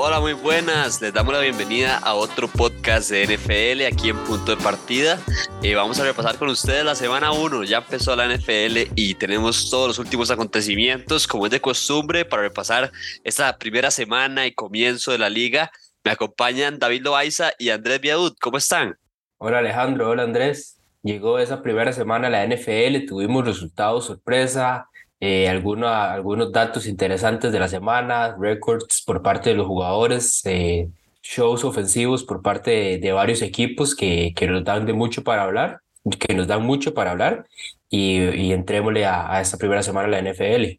[0.00, 1.02] Hola, muy buenas.
[1.02, 5.18] Les damos la bienvenida a otro podcast de NFL aquí en Punto de Partida.
[5.60, 7.64] Eh, vamos a repasar con ustedes la semana 1.
[7.64, 12.42] Ya empezó la NFL y tenemos todos los últimos acontecimientos, como es de costumbre, para
[12.42, 12.92] repasar
[13.24, 15.72] esta primera semana y comienzo de la liga.
[16.04, 18.38] Me acompañan David Loaiza y Andrés Viadut.
[18.40, 18.96] ¿Cómo están?
[19.38, 20.80] Hola Alejandro, hola Andrés.
[21.02, 24.88] Llegó esa primera semana la NFL, tuvimos resultados sorpresa,
[25.20, 30.88] eh, algunos, algunos datos interesantes de la semana, records por parte de los jugadores, eh,
[31.22, 35.80] shows ofensivos por parte de, varios equipos que, que, nos dan de mucho para hablar,
[36.18, 37.46] que nos dan mucho para hablar
[37.90, 40.78] y, y entrémosle a, a esta primera semana la NFL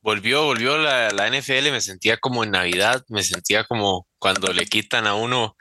[0.00, 4.66] volvió, volvió la, la, NFL, me sentía como en Navidad, me sentía como cuando le
[4.66, 5.56] quitan a uno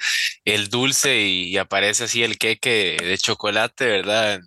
[0.46, 4.40] el dulce y, aparece así el queque de chocolate, ¿verdad?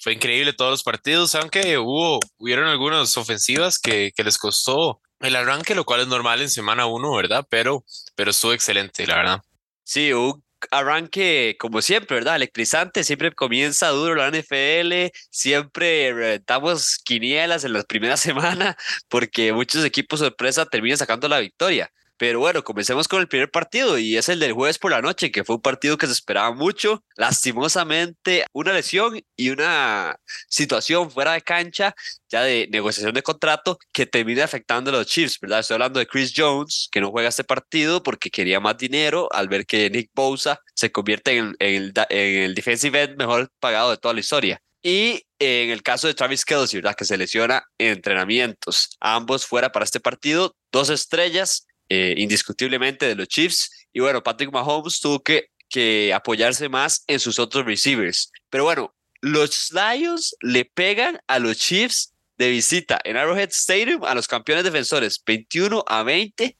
[0.00, 5.36] Fue increíble todos los partidos, aunque hubo, hubieron algunas ofensivas que, que les costó el
[5.36, 7.46] arranque, lo cual es normal en semana uno, ¿verdad?
[7.48, 7.84] Pero,
[8.16, 9.42] pero estuvo excelente, la verdad.
[9.84, 12.36] Sí, hubo arranque, como siempre, ¿verdad?
[12.36, 18.76] Electrizante, siempre comienza duro la NFL, siempre reventamos quinielas en las primeras semanas
[19.08, 21.90] porque muchos equipos sorpresa terminan sacando la victoria.
[22.22, 25.32] Pero bueno, comencemos con el primer partido y es el del jueves por la noche,
[25.32, 27.02] que fue un partido que se esperaba mucho.
[27.16, 30.14] Lastimosamente, una lesión y una
[30.48, 31.96] situación fuera de cancha,
[32.28, 35.58] ya de negociación de contrato, que termina afectando a los Chiefs, ¿verdad?
[35.58, 39.48] Estoy hablando de Chris Jones, que no juega este partido porque quería más dinero al
[39.48, 43.96] ver que Nick Bosa se convierte en, el, en el defensive end mejor pagado de
[43.96, 44.62] toda la historia.
[44.80, 46.94] Y en el caso de Travis Kelsey, ¿verdad?
[46.94, 48.90] Que se lesiona en entrenamientos.
[49.00, 53.70] Ambos fuera para este partido, dos estrellas eh, indiscutiblemente de los Chiefs.
[53.92, 58.32] Y bueno, Patrick Mahomes tuvo que, que apoyarse más en sus otros receivers.
[58.48, 64.14] Pero bueno, los Lions le pegan a los Chiefs de visita en Arrowhead Stadium a
[64.14, 66.56] los campeones defensores 21 a 20.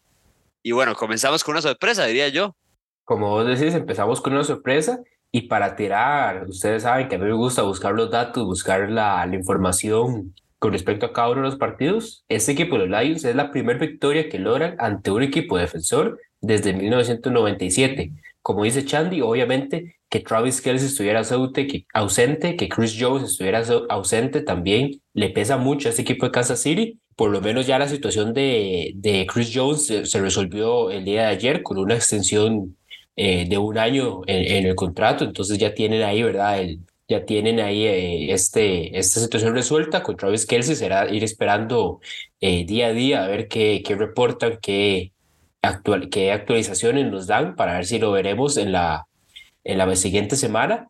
[0.64, 2.54] Y bueno, comenzamos con una sorpresa, diría yo.
[3.04, 7.24] Como vos decís, empezamos con una sorpresa y para tirar, ustedes saben que a mí
[7.24, 11.48] me gusta buscar los datos, buscar la, la información con respecto a cada uno de
[11.48, 15.24] los partidos, este equipo de los Lions es la primera victoria que logran ante un
[15.24, 18.12] equipo defensor desde 1997.
[18.42, 21.22] Como dice Chandy, obviamente que Travis Kelce estuviera
[21.94, 26.60] ausente, que Chris Jones estuviera ausente también le pesa mucho a este equipo de Kansas
[26.60, 27.00] City.
[27.16, 31.26] Por lo menos ya la situación de, de Chris Jones se, resolvió el día de
[31.26, 32.76] ayer con una extensión
[33.16, 36.60] eh, de un año en, el contrato, entonces ya tienen ahí, ¿verdad?
[36.60, 36.78] El,
[37.12, 40.02] ya tienen ahí eh, este, esta situación resuelta.
[40.02, 42.00] Con Travis Kelsey será ir esperando
[42.40, 45.12] eh, día a día a ver qué, qué reportan, qué,
[45.62, 49.06] actual, qué actualizaciones nos dan para ver si lo veremos en la,
[49.64, 50.88] en la siguiente semana.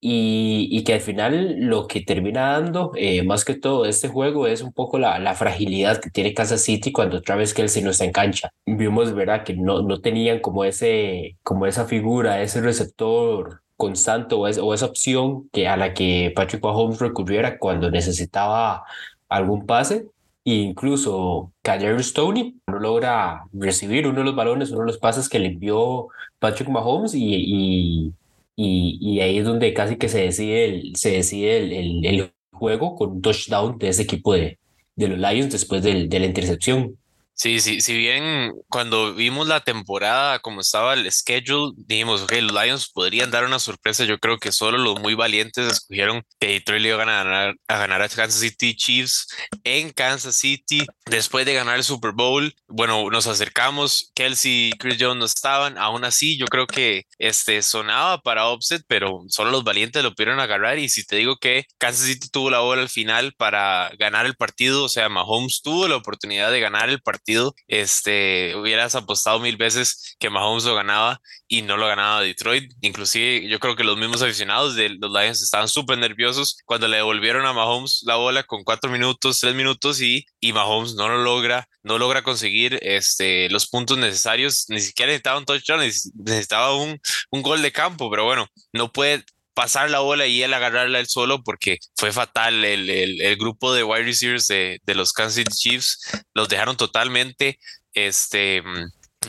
[0.00, 4.46] Y, y que al final lo que termina dando, eh, más que todo, este juego
[4.46, 8.04] es un poco la, la fragilidad que tiene Kansas City cuando Travis Kelsey no está
[8.04, 8.52] en cancha.
[8.64, 14.40] Vimos, ¿verdad?, que no, no tenían como, ese, como esa figura, ese receptor constante o,
[14.40, 18.84] o esa opción que a la que Patrick Mahomes recurriera cuando necesitaba
[19.28, 20.06] algún pase.
[20.44, 25.28] E incluso Kaderi Stoney no logra recibir uno de los balones, uno de los pases
[25.28, 28.14] que le envió Patrick Mahomes y,
[28.56, 32.96] y, y, ahí es donde casi que se decide el, se decide el, el, juego
[32.96, 34.58] con un touchdown de ese equipo de,
[34.96, 36.98] de los Lions después de la intercepción.
[37.40, 42.52] Sí, sí, si bien cuando vimos la temporada, como estaba el schedule, dijimos, ok, los
[42.52, 44.04] Lions podrían dar una sorpresa.
[44.04, 47.78] Yo creo que solo los muy valientes escogieron que Detroit le iba a ganar, a
[47.78, 49.28] ganar a Kansas City Chiefs
[49.62, 52.52] en Kansas City después de ganar el Super Bowl.
[52.66, 55.78] Bueno, nos acercamos, Kelsey y Chris Jones no estaban.
[55.78, 60.40] Aún así, yo creo que este sonaba para offset, pero solo los valientes lo pudieron
[60.40, 60.80] agarrar.
[60.80, 64.34] Y si te digo que Kansas City tuvo la bola al final para ganar el
[64.34, 67.27] partido, o sea, Mahomes tuvo la oportunidad de ganar el partido
[67.66, 72.72] este, hubieras apostado mil veces que Mahomes lo ganaba y no lo ganaba Detroit.
[72.80, 76.96] Inclusive yo creo que los mismos aficionados de los Lions estaban súper nerviosos cuando le
[76.96, 81.18] devolvieron a Mahomes la bola con cuatro minutos, tres minutos y, y Mahomes no lo
[81.22, 84.66] logra, no logra conseguir este, los puntos necesarios.
[84.68, 87.00] Ni siquiera necesitaba un touchdown, necesitaba un,
[87.30, 89.24] un gol de campo, pero bueno, no puede
[89.58, 92.64] pasar la bola y él agarrarla él solo porque fue fatal.
[92.64, 95.98] El, el, grupo de wide receivers de, de, los Kansas Chiefs
[96.32, 97.58] los dejaron totalmente
[97.92, 98.62] este,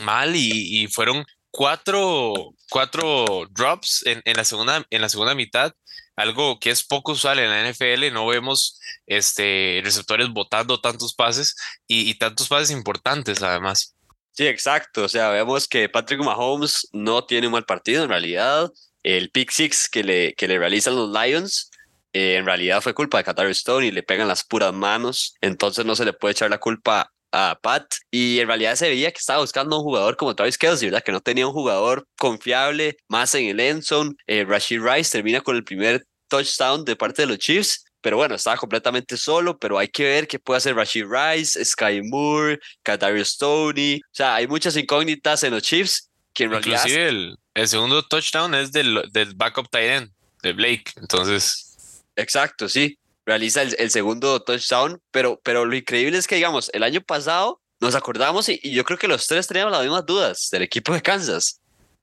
[0.01, 5.73] mal y, y fueron cuatro, cuatro drops en, en, la segunda, en la segunda mitad.
[6.15, 11.55] Algo que es poco usual en la NFL, no vemos este, receptores botando tantos pases
[11.87, 13.95] y, y tantos pases importantes además.
[14.33, 15.05] Sí, exacto.
[15.05, 18.69] O sea, vemos que Patrick Mahomes no tiene un mal partido en realidad
[19.03, 21.71] el pick six que le, que le realizan los Lions,
[22.13, 25.85] eh, en realidad fue culpa de Qatar Stone y le pegan las puras manos, entonces
[25.85, 29.19] no se le puede echar la culpa a Pat y en realidad se veía que
[29.19, 31.03] estaba buscando un jugador como Travis Kelsey, ¿verdad?
[31.03, 34.15] Que no tenía un jugador confiable más en el end zone.
[34.27, 37.85] Eh, Rashid Rice termina con el primer touchdown de parte de los Chiefs.
[38.01, 42.01] Pero bueno, estaba completamente solo, pero hay que ver qué puede hacer Rashid Rice, Sky
[42.01, 43.97] Moore, Kadarius Stoney.
[43.97, 46.08] O sea, hay muchas incógnitas en los Chiefs
[46.39, 46.77] que en realidad...
[46.77, 50.85] Inclusive el, el segundo touchdown es del, del backup tight end, de Blake.
[50.95, 52.03] Entonces...
[52.15, 52.97] Exacto, sí
[53.29, 57.93] realiza el, segundo touchdown, pero, pero lo increíble es que, digamos, el año pasado nos
[57.93, 61.61] acordamos y, yo creo que los tres teníamos las mismas dudas del equipo de Kansas.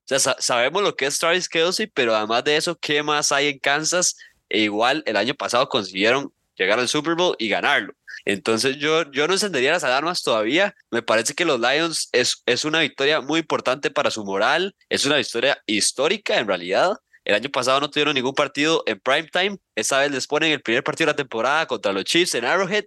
[0.09, 3.49] O sea, sabemos lo que es Travis Kelsey, pero además de eso, ¿qué más hay
[3.49, 4.17] en Kansas?
[4.49, 7.93] E igual el año pasado consiguieron llegar al Super Bowl y ganarlo.
[8.27, 10.75] Entonces yo, yo no encendería las alarmas todavía.
[10.91, 15.07] Me parece que los Lions es, es una victoria muy importante para su moral, es
[15.07, 16.97] una victoria histórica en realidad.
[17.25, 19.59] El año pasado no tuvieron ningún partido en prime time.
[19.77, 22.85] Esta vez les ponen el primer partido de la temporada contra los Chiefs en Arrowhead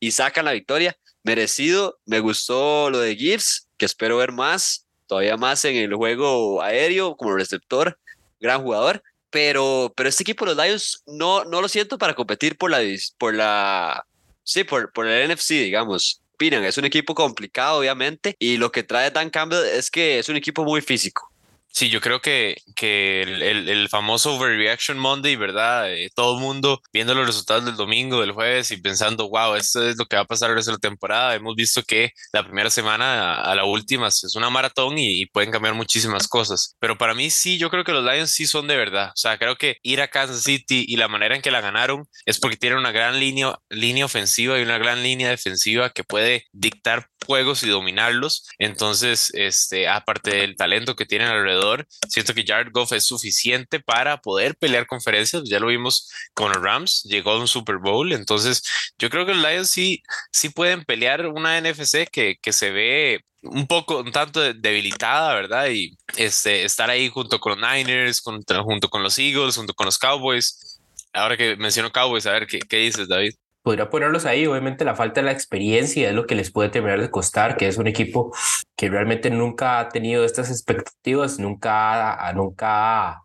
[0.00, 0.96] y sacan la victoria.
[1.22, 1.98] Merecido.
[2.04, 7.16] Me gustó lo de Gibbs, que espero ver más, todavía más en el juego aéreo
[7.16, 7.98] como receptor.
[8.40, 9.02] Gran jugador.
[9.30, 12.80] Pero, pero este equipo, los Lions, no, no lo siento para competir por la,
[13.18, 14.04] por la,
[14.50, 16.22] sí, por, por el NFC, digamos.
[16.34, 20.28] Opinan, es un equipo complicado, obviamente, y lo que trae Dan Campbell es que es
[20.28, 21.29] un equipo muy físico.
[21.72, 25.92] Sí, yo creo que, que el, el, famoso Overreaction Monday, ¿verdad?
[25.92, 29.88] Eh, todo el mundo viendo los resultados del domingo, del jueves y pensando, wow, esto
[29.88, 31.34] es lo que va a pasar el resto de la temporada.
[31.34, 35.74] Hemos visto que la primera semana a, la última es una maratón y, pueden cambiar
[35.74, 36.74] muchísimas cosas.
[36.80, 39.10] Pero para mí sí, yo creo que los Lions sí son de verdad.
[39.10, 42.06] O sea, creo que ir a Kansas City y la manera en que la ganaron
[42.26, 46.46] es porque tienen una gran línea, línea ofensiva y una gran línea defensiva que puede
[46.52, 48.48] dictar juegos y dominarlos.
[48.58, 51.59] Entonces, este, aparte del talento que tienen alrededor,
[52.08, 55.42] siento que Jared Goff es suficiente para poder pelear conferencias.
[55.44, 58.12] Ya lo vimos con los Rams, llegó a un Super Bowl.
[58.12, 58.62] Entonces,
[58.98, 60.02] yo creo que los Lions sí,
[60.32, 65.68] sí pueden pelear una NFC que, que se ve un poco, un tanto debilitada, ¿verdad?
[65.70, 69.98] Y este, estar ahí junto con los Niners, junto con los Eagles, junto con los
[69.98, 70.80] Cowboys.
[71.12, 73.34] Ahora que menciono Cowboys, a ver, ¿qué, qué dices, David?
[73.62, 74.46] Podría ponerlos ahí.
[74.46, 77.68] Obviamente la falta de la experiencia es lo que les puede terminar de costar, que
[77.68, 78.32] es un equipo
[78.76, 83.22] que realmente nunca ha tenido estas expectativas, nunca, nunca,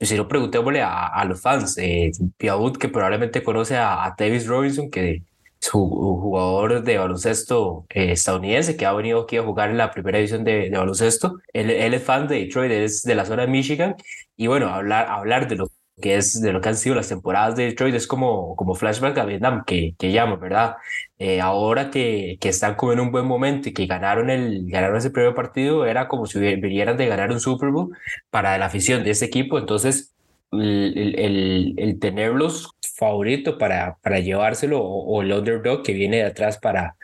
[0.00, 4.46] si no preguntémosle a, a los fans, eh, Piaud que probablemente conoce a, a Davis
[4.46, 5.22] Robinson, que
[5.60, 9.90] es un jugador de baloncesto eh, estadounidense que ha venido aquí a jugar en la
[9.90, 11.38] primera división de, de baloncesto.
[11.52, 13.96] Él, él, es fan de Detroit, es de la zona de Michigan.
[14.36, 15.68] Y bueno, hablar, hablar de lo
[16.00, 19.16] que es de lo que han sido las temporadas de Detroit, es como, como flashback
[19.18, 20.76] a Vietnam, que, que llamo, ¿verdad?
[21.18, 24.98] Eh, ahora que, que están como en un buen momento y que ganaron, el, ganaron
[24.98, 27.96] ese primer partido, era como si vinieran de ganar un Super Bowl
[28.30, 30.14] para la afición de ese equipo, entonces
[30.52, 36.58] el, el, el tenerlos favorito para, para llevárselo o, el underdog que viene de atrás
[36.58, 36.96] para,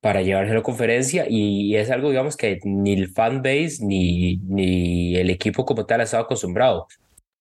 [0.00, 5.16] para llevárselo a conferencia y es algo, digamos, que ni el fan base ni, ni
[5.16, 6.86] el equipo como tal ha estado acostumbrado.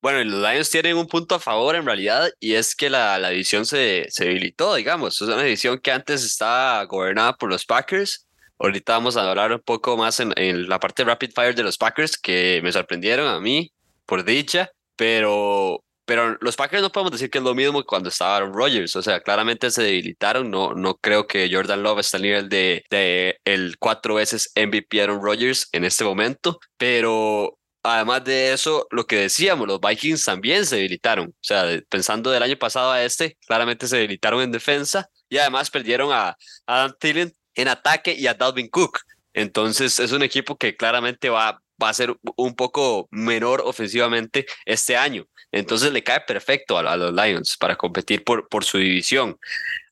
[0.05, 3.29] Bueno, los Lions tienen un punto a favor en realidad y es que la, la
[3.29, 5.19] división se, se debilitó, digamos.
[5.19, 8.27] Es una división que antes estaba gobernada por los Packers.
[8.59, 11.79] Ahorita vamos a hablar un poco más en, en la parte rapid fire de los
[11.79, 13.74] Packers que me sorprendieron a mí,
[14.05, 18.38] por dicha, pero, pero los Packers no podemos decir que es lo mismo cuando estaba
[18.38, 18.95] Aaron Rodgers.
[18.95, 20.51] O sea, claramente se debilitaron.
[20.51, 25.01] No, no creo que Jordan Love esté al nivel de, de el cuatro veces MVP
[25.01, 30.65] Aaron Rodgers en este momento, pero además de eso, lo que decíamos, los Vikings también
[30.65, 31.30] se debilitaron.
[31.30, 35.70] O sea, pensando del año pasado a este, claramente se debilitaron en defensa y además
[35.70, 39.00] perdieron a Adam Thielen en ataque y a Dalvin Cook.
[39.34, 44.98] Entonces es un equipo que claramente va, va a ser un poco menor ofensivamente este
[44.98, 45.25] año.
[45.51, 49.38] Entonces le cae perfecto a, los Lions para competir por, su división.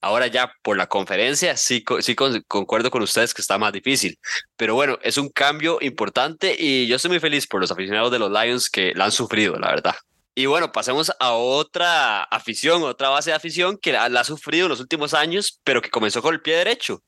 [0.02, 4.20] Ahora ya por la conferencia, sí, sí concuerdo con ustedes que está más difícil.
[4.58, 8.20] Pero bueno, es un cambio importante y yo estoy muy feliz por los aficionados de
[8.20, 9.96] los Lions que la han sufrido, la verdad.
[10.36, 14.66] Y bueno, pasemos a otra afición, otra base de afición que la, la ha sufrido
[14.66, 17.02] en los últimos años, pero que comenzó con el pie derecho.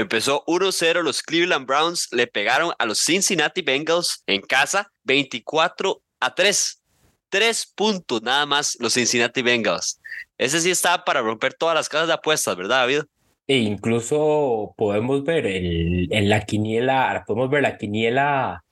[0.00, 6.34] Empezó 1-0, los Cleveland Browns le pegaron a los Cincinnati Bengals en casa 24 a
[6.34, 6.82] 3.
[7.28, 10.00] Tres puntos nada más los Cincinnati Bengals.
[10.38, 13.02] Ese sí está para romper todas las casas de apuestas, ¿verdad, David?
[13.46, 18.64] E incluso podemos ver el, en la quiniela, podemos ver la quiniela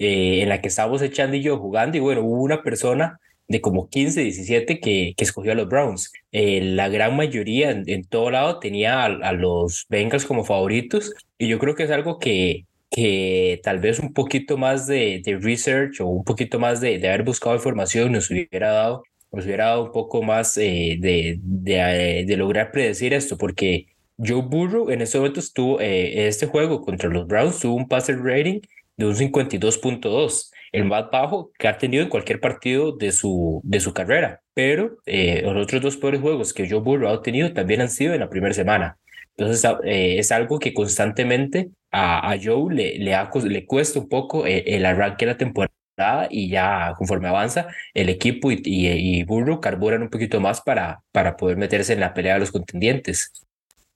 [0.00, 3.60] eh, en la que estábamos echando y yo jugando y bueno, hubo una persona de
[3.60, 6.12] como 15, 17 que, que escogió a los Browns.
[6.32, 11.58] Eh, la gran mayoría en, todo lado tenía a, los Bengals como favoritos y yo
[11.58, 16.06] creo que es algo que, que tal vez un poquito más de, de research o
[16.06, 19.92] un poquito más de, de, haber buscado información nos hubiera dado, nos hubiera dado un
[19.92, 23.86] poco más eh, de, de, de, lograr predecir esto, porque
[24.18, 28.18] Joe Burrow en ese momento estuvo, eh, este juego contra los Browns tuvo un passer
[28.22, 28.60] rating
[28.96, 33.80] de un 52.2, el más bajo que ha tenido en cualquier partido de su, de
[33.80, 34.40] su carrera.
[34.54, 38.14] Pero eh, los otros dos peores juegos que Joe Burrow ha tenido también han sido
[38.14, 38.98] en la primera semana.
[39.36, 44.46] Entonces eh, es algo que constantemente a, a Joe le, le, le cuesta un poco
[44.46, 45.72] el, el arranque de la temporada
[46.30, 48.88] y ya conforme avanza el equipo y, y,
[49.20, 52.50] y, Burrow carburan un poquito más para, para poder meterse en la pelea de los
[52.50, 53.32] contendientes.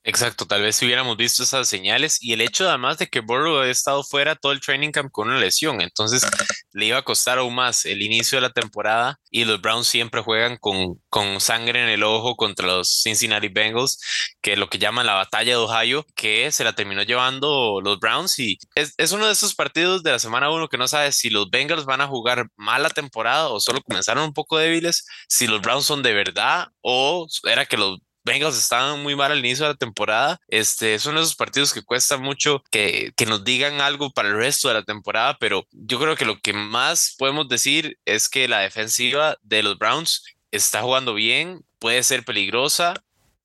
[0.09, 3.59] Exacto, tal vez si hubiéramos visto esas señales y el hecho además de que Burrow
[3.59, 6.25] ha estado fuera todo el training camp con una lesión, entonces
[6.73, 10.21] le iba a costar aún más el inicio de la temporada y los Browns siempre
[10.23, 13.99] juegan con, con sangre en el ojo contra los Cincinnati Bengals,
[14.41, 17.99] que es lo que llaman la batalla de Ohio, que se la terminó llevando los
[17.99, 21.11] Browns y es, es uno de esos partidos de la semana uno que no sabe
[21.11, 25.05] si los Bengals van a jugar mal la temporada o solo comenzaron un poco débiles,
[25.29, 29.38] si los Browns son de verdad o era que los Bengals estaban muy mal al
[29.38, 30.40] inicio de la temporada.
[30.49, 34.68] Este, son esos partidos que cuesta mucho que, que nos digan algo para el resto
[34.68, 38.59] de la temporada, pero yo creo que lo que más podemos decir es que la
[38.59, 42.95] defensiva de los Browns está jugando bien, puede ser peligrosa,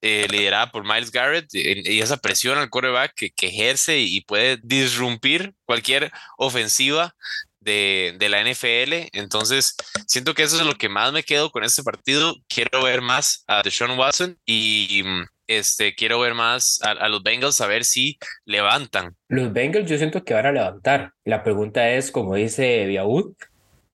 [0.03, 5.53] eh, liderada por Miles Garrett y, esa presión al quarterback que, ejerce y puede disrumpir
[5.65, 7.15] cualquier ofensiva
[7.61, 9.09] de, de, la NFL.
[9.13, 9.75] Entonces,
[10.07, 12.35] siento que eso es lo que más me quedo con este partido.
[12.47, 15.03] Quiero ver más a Deshaun Watson y
[15.51, 19.15] este, quiero ver más a, los Bengals a ver si levantan.
[19.27, 21.11] Los Bengals yo siento que van a levantar.
[21.25, 23.33] La pregunta es, como dice Biaud,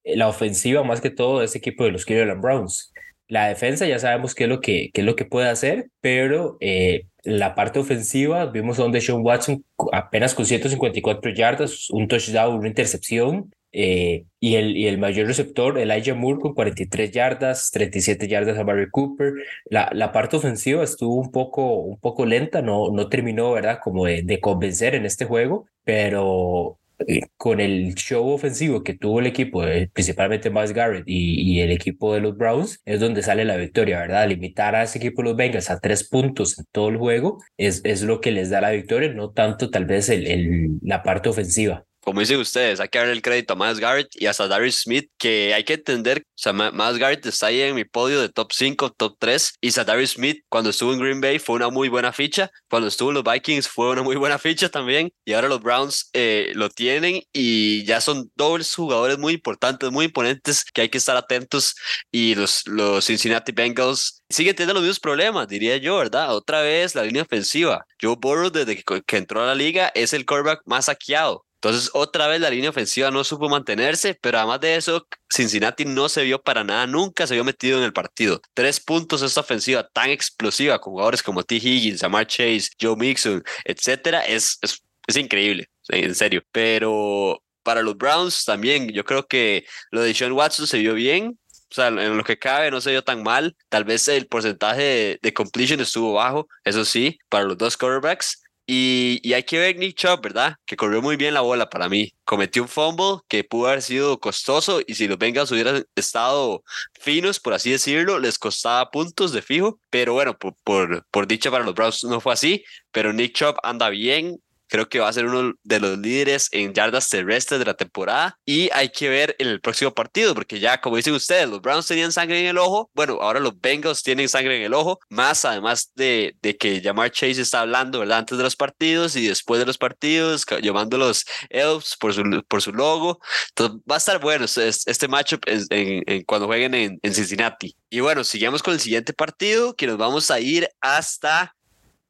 [0.03, 2.93] la ofensiva más que todo de ese equipo de los Cleveland Browns.
[3.27, 6.57] La defensa ya sabemos qué es lo que, qué es lo que puede hacer, pero
[6.61, 12.55] eh, la parte ofensiva vimos a un Deshaun Watson apenas con 154 yardas, un touchdown,
[12.55, 18.27] una intercepción, eh, y, el, y el mayor receptor, Elijah Moore, con 43 yardas, 37
[18.27, 19.33] yardas a Barry Cooper.
[19.65, 24.05] La, la parte ofensiva estuvo un poco, un poco lenta, no, no terminó, ¿verdad?, como
[24.05, 29.27] de, de convencer en este juego, pero eh, con el show ofensivo que tuvo el
[29.27, 33.45] equipo, eh, principalmente Miles Garrett y, y, el equipo de los Browns, es donde sale
[33.45, 34.27] la victoria, ¿verdad?
[34.27, 37.81] Limitar a ese equipo de los Bengals a tres puntos en todo el juego es,
[37.83, 41.29] es lo que les da la victoria, no tanto tal vez el, el, la parte
[41.29, 44.83] ofensiva como dicen ustedes, hay que darle el crédito a Miles Garrett y hasta Darius
[44.83, 48.29] Smith, que hay que entender, o sea, Miles Garrett está ahí en mi podio de
[48.29, 51.89] top 5, top 3, y Darius Smith cuando estuvo en Green Bay fue una muy
[51.89, 55.49] buena ficha, cuando estuvo en los Vikings fue una muy buena ficha también, y ahora
[55.49, 60.83] los Browns eh, lo tienen y ya son dobles jugadores muy importantes, muy imponentes, que
[60.83, 61.75] hay que estar atentos,
[62.09, 66.33] y los, los Cincinnati Bengals siguen teniendo los mismos problemas, diría yo, ¿verdad?
[66.33, 67.85] Otra vez la línea ofensiva.
[68.01, 72.27] Joe Burrow, desde que, entró a la liga, es el quarterback más saqueado entonces, otra
[72.27, 76.39] vez la línea ofensiva no supo mantenerse, pero además de eso, Cincinnati no se vio
[76.41, 78.39] para nada, nunca se vio metido en el partido.
[78.53, 81.55] Tres puntos esta ofensiva tan explosiva con jugadores como T.
[81.55, 86.43] Higgins, Amar Chase, Joe Mixon, etcétera, es, es, es increíble, en serio.
[86.51, 91.39] Pero para los Browns también, yo creo que lo de Sean Watson se vio bien,
[91.71, 93.55] o sea, en lo que cabe no se vio tan mal.
[93.69, 98.43] Tal vez el porcentaje de, de, completion estuvo bajo, eso sí, para los dos quarterbacks.
[98.69, 100.55] Y, y, hay que ver Nick Chubb, ¿verdad?
[100.65, 102.11] Que corrió muy bien la bola para mí.
[102.25, 106.63] Cometió un fumble que pudo haber sido costoso y si los Bengals hubieran estado
[106.99, 109.79] finos, por así decirlo, les costaba puntos de fijo.
[109.89, 112.65] Pero bueno, por, por, por dicha para los Browns no fue así.
[112.91, 116.73] Pero Nick Chubb anda bien, Creo que va a ser uno de los líderes en
[116.73, 118.37] yardas terrestres de la temporada.
[118.45, 121.87] Y hay que ver en el próximo partido, porque ya, como dicen ustedes, los Browns
[121.87, 122.89] tenían sangre en el ojo.
[122.93, 124.99] Bueno, ahora los Bengals tienen sangre en el ojo.
[125.09, 128.19] Más además de, de que Jamar Chase está hablando, ¿verdad?
[128.19, 132.61] Antes de los partidos y después de los partidos, llamando los Elves por su, por
[132.61, 133.19] su logo.
[133.49, 137.75] Entonces va a estar bueno este matchup en, en, en cuando jueguen en, en Cincinnati.
[137.89, 141.55] Y bueno, sigamos con el siguiente partido, que nos vamos a ir hasta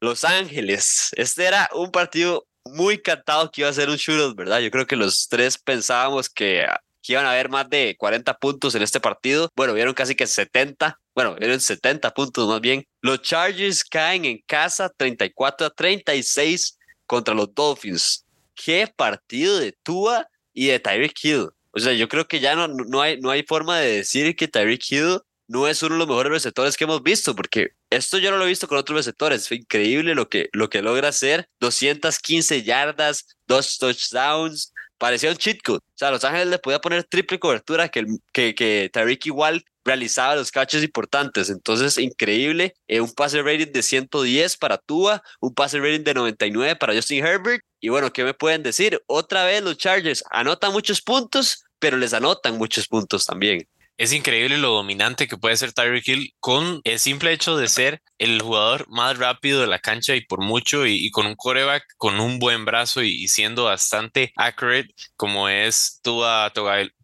[0.00, 1.10] los Ángeles.
[1.16, 4.60] Este era un partido muy cantado que iba a ser un shootout, ¿verdad?
[4.60, 6.66] Yo creo que los tres pensábamos que,
[7.02, 9.50] que, iban a haber más de 40 puntos en este partido.
[9.56, 10.98] Bueno, vieron casi que 70.
[11.14, 12.84] Bueno, vieron 70 puntos más bien.
[13.00, 18.24] Los Chargers caen en casa 34 a 36 contra los Dolphins.
[18.54, 21.48] Qué partido de Tua y de Tyreek Hill.
[21.70, 24.48] O sea, yo creo que ya no, no, hay, no hay forma de decir que
[24.48, 28.30] Tyreek Hill no es uno de los mejores receptores que hemos visto, porque esto yo
[28.30, 29.48] no lo he visto con otros receptores.
[29.48, 31.48] Fue increíble lo que, lo que logra hacer.
[31.60, 34.72] 215 yardas, dos touchdowns.
[34.98, 35.78] Parecía un cheat code.
[35.78, 40.36] O sea, Los Ángeles le podía poner triple cobertura que, que, que Tariq igual realizaba
[40.36, 41.48] los catches importantes.
[41.48, 42.74] Entonces, increíble.
[42.86, 47.24] Eh, un pase rating de 110 para Tua, un pase rating de 99 para Justin
[47.24, 47.64] Herbert.
[47.80, 49.02] Y bueno, ¿qué me pueden decir?
[49.06, 53.66] Otra vez los Chargers anotan muchos puntos, pero les anotan muchos puntos también.
[53.98, 58.00] Es increíble lo dominante que puede ser Tyreek Hill con el simple hecho de ser
[58.18, 62.20] el jugador más rápido de la cancha y por mucho y, con un coreback con
[62.20, 66.52] un buen brazo y, siendo bastante accurate como es Tua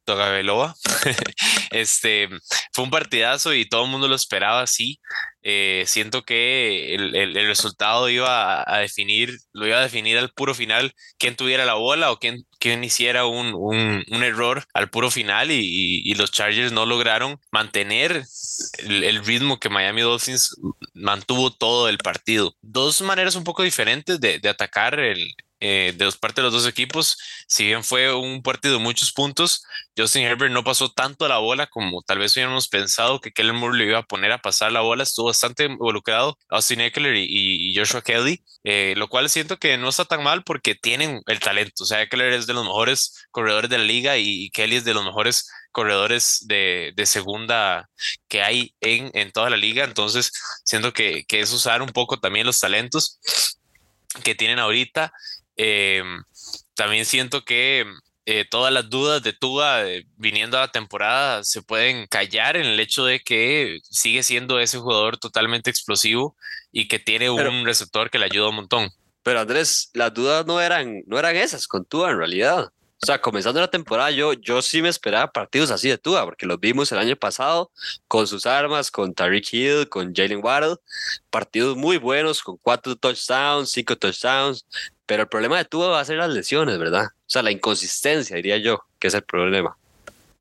[0.04, 0.75] Togabeloa.
[1.70, 2.28] este
[2.73, 5.00] fue un partidazo y todo el mundo lo esperaba así.
[5.46, 10.54] Eh, siento que el, el, resultado iba a, definir, lo iba a definir al puro
[10.54, 15.11] final quién tuviera la bola o quién, quién hiciera un, un, un error al puro
[15.11, 18.25] final y, y, los Chargers no lograron mantener
[18.78, 20.56] el, el, ritmo que Miami Dolphins
[20.94, 22.56] mantuvo todo el partido.
[22.62, 26.52] Dos maneras un poco diferentes de, de atacar el, eh, de dos partes de los
[26.52, 27.16] dos equipos.
[27.46, 29.64] Si bien fue un partido de muchos puntos,
[29.96, 33.78] Justin Herbert no pasó tanto la bola como tal vez hubiéramos pensado que Kellen Moore
[33.78, 35.04] le iba a poner a pasar la bola.
[35.04, 40.04] Estuvo bastante involucrado Austin Eckler y, Joshua Kelly, eh, lo cual siento que no está
[40.04, 41.84] tan mal porque tienen el talento.
[41.84, 44.94] O sea, Eckler es de los mejores corredores de la liga y, Kelly es de
[44.94, 47.88] los mejores corredores de, de, segunda
[48.28, 49.84] que hay en, en toda la liga.
[49.84, 50.32] Entonces,
[50.64, 53.18] siento que, que es usar un poco también los talentos
[54.23, 55.12] que tienen ahorita
[55.56, 56.23] Em,
[56.75, 57.87] también siento que
[58.26, 62.64] eh, todas las dudas de Tua eh, viniendo a la temporada se pueden callar en
[62.64, 66.37] el hecho de que sigue siendo ese jugador totalmente explosivo
[66.73, 68.90] y que tiene un receptor que le ayuda un montón.
[69.23, 72.73] Pero Andrés, las dudas no eran, no eran esas con Tua en realidad.
[73.02, 76.46] O sea, comenzando la temporada, yo, yo sí me esperaba partidos así de Tua, porque
[76.46, 77.70] los vimos el año pasado
[78.08, 80.76] con sus armas, con Tariq Hill, con Jalen Waddle,
[81.28, 84.64] partidos muy buenos, con cuatro touchdowns, cinco touchdowns,
[85.06, 87.06] pero el problema de Tua va a ser las lesiones, ¿verdad?
[87.06, 89.76] O sea, la inconsistencia, diría yo, que es el problema.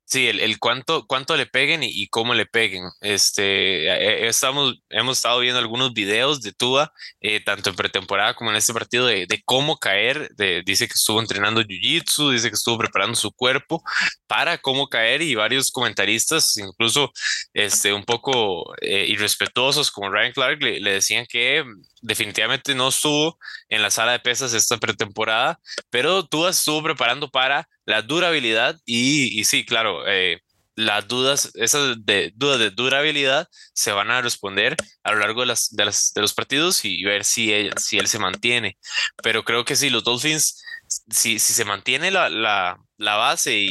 [0.06, 2.84] Sí, el, el cuánto, cuánto le peguen y, cómo le peguen.
[3.00, 8.34] Este, eh, eh, estamos, hemos estado viendo algunos videos de Tua, eh, tanto en pretemporada
[8.34, 10.30] como en este partido, de, de cómo caer.
[10.36, 13.82] De, dice que estuvo entrenando Jiu-Jitsu, dice que estuvo preparando su cuerpo
[14.26, 17.10] para cómo caer y varios comentaristas, incluso
[17.54, 21.64] este, un poco irrespetuosos como Ryan Clark, le, le decían que
[22.04, 23.38] definitivamente no estuvo
[23.68, 25.58] en la sala de pesas esta pretemporada,
[25.90, 30.40] pero Tua estuvo preparando para la durabilidad y, sí, claro, eh,
[30.76, 35.46] las dudas, esas de, dudas de durabilidad se van a responder a lo largo de,
[35.46, 38.76] los partidos y ver si él, si se mantiene.
[39.22, 43.66] Pero creo que sí, los Dolphins, si, si se mantiene la, base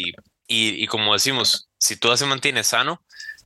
[0.48, 3.04] y, como decimos, si todo se mantiene sano,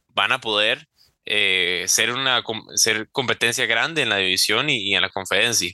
[0.08, 0.88] van a poder
[1.30, 2.42] eh, ser una
[2.76, 5.74] ser competencia grande en la división y, en la conferencia.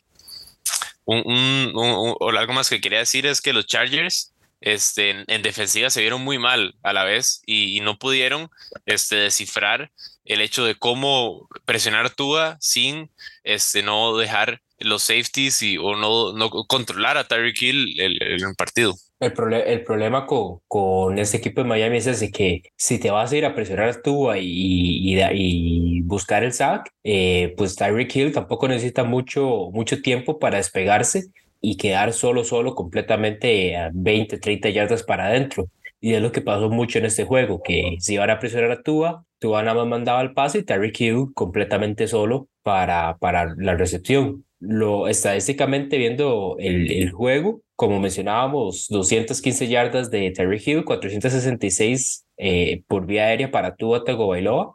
[1.06, 5.90] Un, un, o algo más que quería decir es que los Chargers este, en, defensiva
[5.90, 8.50] se vieron muy mal a la vez y, no pudieron
[8.86, 9.92] este, descifrar
[10.24, 13.12] el hecho de cómo presionar Tua sin
[13.44, 18.56] este, no dejar los safeties y, o no, no controlar a Tyreek Hill el, el
[18.56, 18.96] partido.
[19.24, 23.38] El, problema con, con este equipo de Miami es ese que si te vas a
[23.38, 29.04] ir a presionar tú y, y, buscar el sack, eh, pues Tyreek Hill tampoco necesita
[29.04, 31.26] mucho, mucho tiempo para despegarse
[31.62, 35.70] y quedar solo, solo, completamente a 20, 30 yardas para adentro.
[36.02, 38.84] Y es lo que pasó mucho en este juego, que si iban a presionar a
[38.84, 43.18] Tua, Tua nada más mandaba el pase y Terry Hill completamente solo para,
[43.58, 44.46] la recepción.
[44.60, 53.06] Lo, estadísticamente viendo el juego, como mencionábamos, 215 yardas de Terry Hill, 466 eh, por
[53.06, 54.74] vía aérea para Tua Tagovailoa,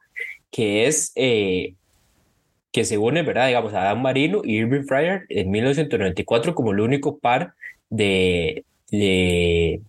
[0.50, 1.72] que es eh,
[2.70, 3.46] que se une, ¿verdad?
[3.46, 7.54] Digamos, a Adam Marino y Irving Fryer en 1994 como el único par
[7.88, 9.80] de, de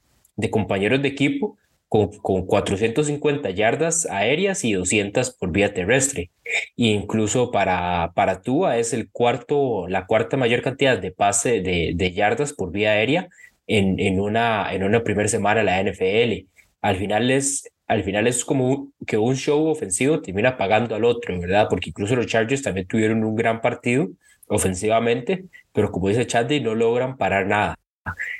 [0.50, 1.58] compañeros de equipo
[1.90, 6.32] con, con, 450 yardas aéreas y 200 por vía terrestre.
[6.76, 11.92] Y incluso para, para Tua es el cuarto, la cuarta mayor cantidad de pase de,
[11.96, 13.30] de yardas por vía aérea
[13.68, 16.48] en, en, una, en una primera semana la NFL.
[16.82, 21.38] Al final es al final es como que un show ofensivo termina pagando al otro,
[21.40, 21.66] ¿verdad?
[21.68, 24.10] Porque incluso los Chargers también tuvieron un gran partido
[24.48, 27.79] ofensivamente, pero como dice Chadley, no logran parar nada.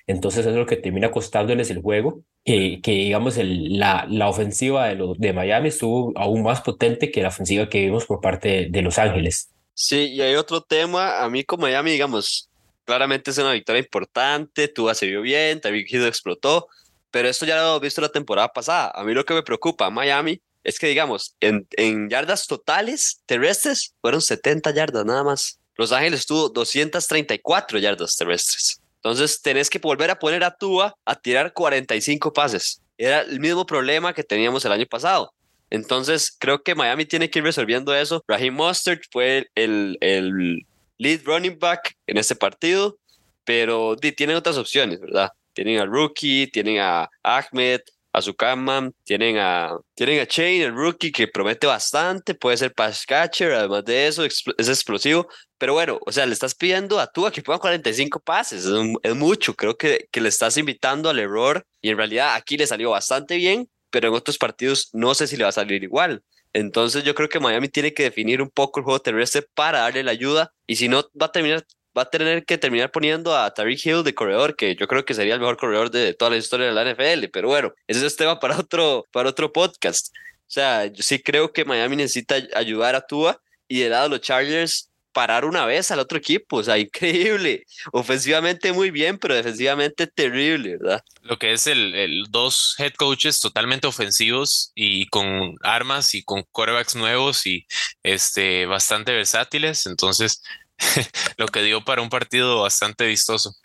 [0.08, 4.96] Entonces es lo que termina costándoles el juego, que, que digamos la, la ofensiva de,
[4.96, 8.82] los, de Miami estuvo aún más potente que la ofensiva que vimos por parte de,
[8.82, 9.50] Los Ángeles.
[9.74, 12.50] Sí, y hay otro tema, a mí como Miami, digamos,
[12.86, 16.68] claramente es una victoria importante, Tua se vio bien, también Hill explotó,
[17.12, 18.92] pero esto ya lo hemos visto la temporada pasada.
[18.94, 23.96] A mí lo que me preocupa Miami es que, digamos, en, en yardas totales terrestres
[24.02, 25.60] fueron 70 yardas nada más.
[25.76, 28.82] Los Ángeles tuvo 234 yardas terrestres.
[29.02, 32.82] Entonces tenés que volver a poner a Tua a tirar 45 pases.
[32.98, 35.34] Era el mismo problema que teníamos el año pasado.
[35.70, 38.24] Entonces creo que Miami tiene que ir resolviendo eso.
[38.28, 40.66] Raheem Mustard fue el, el
[40.98, 42.98] lead running back en este partido,
[43.46, 45.32] pero tienen otras opciones, ¿verdad?
[45.54, 50.74] tienen a Rookie, tienen a Ahmed, a su cama, tienen a, tienen a Chain, el
[50.74, 55.28] rookie, que promete bastante, puede ser pass catcher, además de eso, es explosivo,
[55.60, 59.16] pero bueno, o sea, le estás pidiendo a Tua que ponga 45 pases, es, es,
[59.16, 62.92] mucho, creo que, que le estás invitando al error y en realidad aquí le salió
[62.92, 66.24] bastante bien, pero en otros partidos no sé si le va a salir igual.
[66.54, 70.04] Entonces yo creo que Miami tiene que definir un poco el juego terrestre para darle
[70.04, 71.64] la ayuda y si no va a terminar
[71.98, 75.14] va a tener que terminar poniendo a Tariq Hill de corredor, que yo creo que
[75.14, 78.16] sería el mejor corredor de toda la historia de la NFL, pero bueno, ese es
[78.16, 80.14] tema para otro, para otro podcast.
[80.16, 84.22] O sea, yo sí creo que Miami necesita ayudar a Tua y de lado los
[84.22, 87.66] Chargers parar una vez al otro equipo, o sea, increíble.
[87.92, 91.04] Ofensivamente muy bien, pero defensivamente terrible, ¿verdad?
[91.22, 96.44] Lo que es el, el, dos head coaches totalmente ofensivos y con armas y con
[96.52, 97.66] quarterbacks nuevos y
[98.04, 100.42] este bastante versátiles, entonces
[101.38, 103.56] lo que dio para un partido bastante vistoso.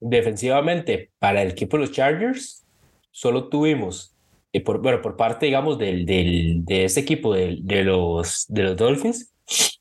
[0.00, 2.64] Defensivamente, para el equipo de los Chargers,
[3.10, 4.14] solo tuvimos,
[4.52, 8.62] eh, por, bueno, por parte, digamos, del, del, de este equipo de, de, los, de
[8.64, 9.32] los Dolphins,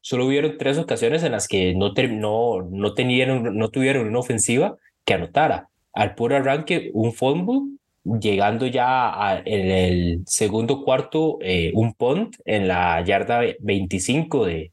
[0.02, 4.78] solo hubieron tres ocasiones en las que no, no, no, tenían, no tuvieron una ofensiva
[5.06, 5.70] que anotara.
[5.94, 12.68] Al puro arranque, un fumble, llegando ya en el segundo cuarto, eh, un punt en
[12.68, 14.73] la yarda 25 de,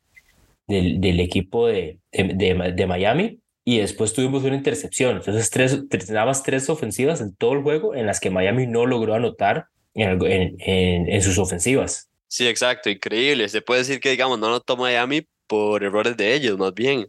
[0.71, 5.17] del, equipo de, de, de, Miami y después tuvimos una intercepción.
[5.17, 9.15] Entonces, tres, tres, tres ofensivas en todo el juego en las que Miami no logró
[9.15, 12.09] anotar en, en, en, sus ofensivas.
[12.29, 13.49] Sí, exacto, increíble.
[13.49, 17.07] Se puede decir que, digamos, no anotó Miami por errores de ellos, más bien,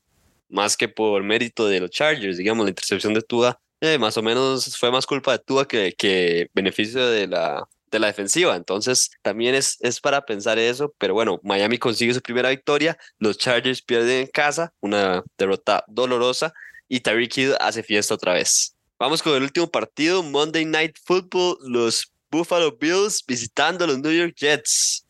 [0.50, 3.60] más que por mérito de los Chargers, digamos, la intercepción de Tua.
[3.80, 8.00] Eh, más o menos fue más culpa de Tua que, que beneficio de la, de
[8.00, 8.56] la defensiva.
[8.56, 13.38] Entonces, también es, es para pensar eso, pero bueno, Miami consigue su primera victoria, los
[13.38, 16.54] Chargers pierden en casa, una derrota dolorosa,
[16.88, 18.76] y Tyreek Hill hace fiesta otra vez.
[19.00, 24.12] Vamos con el último partido, Monday Night Football, los Buffalo Bills visitando a los New
[24.12, 25.06] York Jets.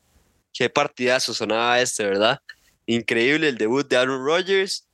[0.54, 2.40] Qué partidazo sonaba este, ¿verdad?
[2.86, 4.88] Increíble el debut de Aaron Rodgers.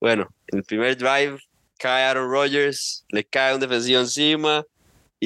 [0.00, 1.38] Bueno, el primer drive
[1.78, 4.64] cae Aaron Rodgers, le cae un defensivo encima,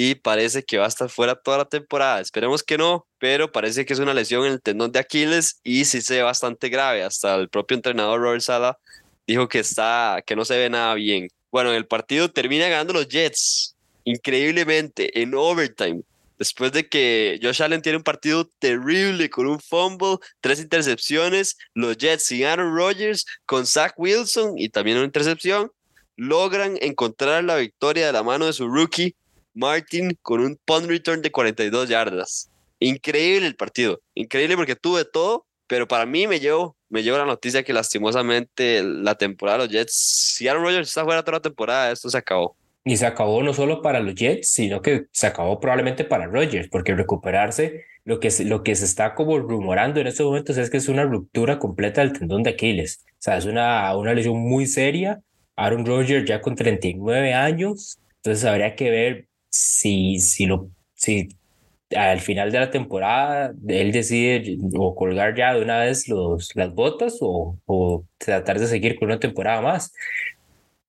[0.00, 2.20] y parece que va a estar fuera toda la temporada.
[2.20, 5.86] Esperemos que no, pero parece que es una lesión en el tendón de Aquiles y
[5.86, 7.02] sí se ve bastante grave.
[7.02, 8.78] Hasta el propio entrenador Robert Sala
[9.26, 11.26] dijo que está que no se ve nada bien.
[11.50, 16.02] Bueno, el partido termina ganando los Jets increíblemente en overtime.
[16.38, 21.96] Después de que Josh Allen tiene un partido terrible con un fumble, tres intercepciones, los
[21.96, 25.72] Jets y Aaron Rodgers con Zach Wilson y también una intercepción
[26.14, 29.16] logran encontrar la victoria de la mano de su rookie
[29.58, 32.50] Martin con un punt return de 42 yardas.
[32.78, 37.26] Increíble el partido, increíble porque tuve todo, pero para mí me llevo, me llevo la
[37.26, 39.92] noticia que lastimosamente la temporada de los Jets,
[40.36, 42.56] si Aaron Rodgers está fuera toda la temporada, esto se acabó.
[42.84, 46.68] Y se acabó no solo para los Jets, sino que se acabó probablemente para Rodgers,
[46.70, 50.78] porque recuperarse, lo que, lo que se está como rumorando en estos momentos es que
[50.78, 53.04] es una ruptura completa del tendón de Aquiles.
[53.06, 55.20] O sea, es una, una lesión muy seria.
[55.56, 61.28] Aaron Rodgers ya con 39 años, entonces habría que ver si, si, lo, si
[61.96, 66.74] al final de la temporada él decide o colgar ya de una vez los, las
[66.74, 69.92] botas o, o tratar de seguir con una temporada más.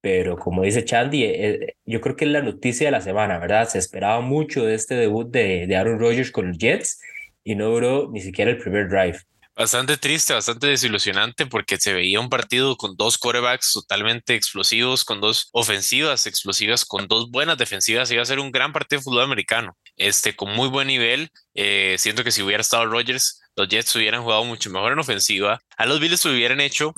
[0.02, 3.68] Pero como dice Chandy, eh, yo creo que es la noticia de la semana, ¿verdad?
[3.68, 7.02] Se esperaba mucho de este debut de, de Aaron Rodgers con los Jets
[7.44, 9.20] y no duró ni siquiera el primer drive.
[9.60, 15.20] Bastante triste, bastante desilusionante porque se veía un partido con dos quarterbacks totalmente explosivos, con
[15.20, 18.10] dos ofensivas explosivas, con dos buenas defensivas.
[18.10, 21.30] Iba a ser un gran partido de fútbol americano, este, con muy buen nivel.
[21.56, 25.60] Eh, siento que si hubiera estado Rodgers, los Jets hubieran jugado mucho mejor en ofensiva.
[25.76, 26.94] A los Bills hubieran hecho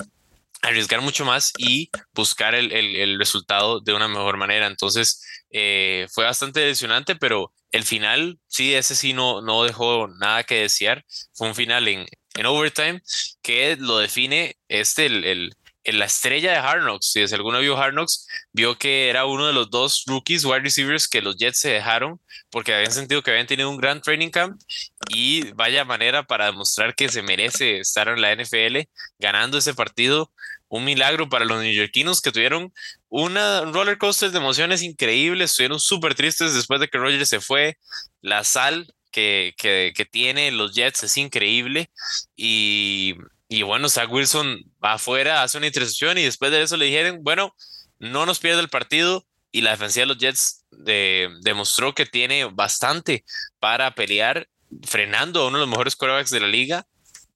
[0.62, 4.68] arriesgar mucho más y buscar el, el, el resultado de una mejor manera.
[4.68, 5.20] Entonces,
[5.50, 10.60] eh, fue bastante decepcionante, pero el final, sí, ese sí no, no dejó nada que
[10.60, 11.04] desear.
[11.34, 13.02] Fue un final en, en overtime,
[13.42, 17.12] que lo define este, el, el, la estrella de Hard Knocks.
[17.12, 20.60] Si es alguno vio Hard Knocks, vio que era uno de los dos rookies wide
[20.60, 24.30] receivers que los Jets se dejaron porque habían sentido que habían tenido un gran training
[24.30, 24.60] camp
[25.08, 30.30] y vaya manera para demostrar que se merece estar en la NFL ganando ese partido.
[30.68, 32.72] Un milagro para los neoyorquinos que tuvieron
[33.10, 37.76] una roller coaster de emociones increíbles, estuvieron súper tristes después de que Rogers se fue.
[38.22, 41.90] La sal que, que, tiene los Jets es increíble.
[42.34, 43.14] Y,
[43.48, 47.20] y bueno, Zach Wilson va afuera, hace una intercepción y después de eso le dijeron,
[47.22, 47.54] bueno,
[47.98, 49.26] no nos pierde el partido.
[49.54, 53.24] Y la defensiva de los Jets de, demostró que tiene bastante
[53.60, 54.48] para pelear,
[54.82, 56.86] frenando a uno de los mejores quarterbacks de la liga,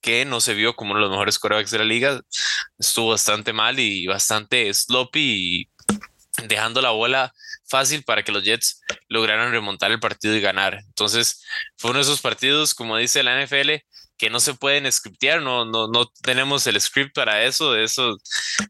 [0.01, 2.21] que no se vio como uno de los mejores quarterbacks de la liga.
[2.79, 5.69] Estuvo bastante mal y bastante sloppy
[6.49, 7.35] dejando la bola
[7.69, 10.81] fácil para que los Jets lograran remontar el partido y ganar.
[10.87, 11.45] Entonces,
[11.77, 13.83] fue uno de esos partidos, como dice la NFL,
[14.17, 18.17] que no se pueden scriptear, no, no, no tenemos el script para eso, eso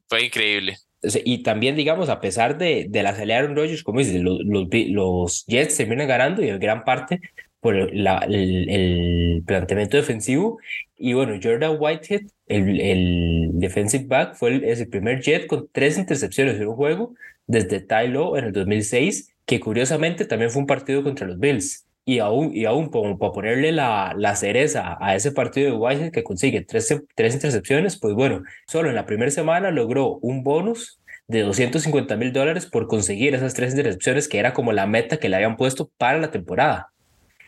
[0.09, 0.79] fue increíble.
[1.25, 4.41] Y también, digamos, a pesar de, de la salida de Aaron Rodgers, como dices, los,
[4.45, 7.21] los, los Jets terminan ganando y en gran parte
[7.67, 10.61] por la, el, el, planteamiento defensivo.
[10.97, 15.69] Y bueno, Jordan Whitehead, el, el defensive back, fue el, es el primer Jet con
[15.73, 17.15] tres intercepciones en un juego
[17.49, 21.89] desde Tylo en el 2006, que curiosamente también fue un partido contra los Bills.
[22.05, 26.13] Y aún, y aún como para ponerle la, la cereza a ese partido de Whitehead
[26.13, 31.01] que consigue tres, tres intercepciones, pues bueno, solo en la primera semana logró un bonus
[31.27, 35.29] de 250 mil dólares por conseguir esas tres intercepciones, que era como la meta que
[35.29, 36.93] le habían puesto para la temporada.